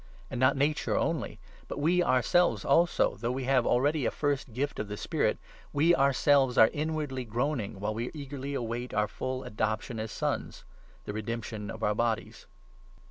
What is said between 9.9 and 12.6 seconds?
as Sons— the redemption of our bodies.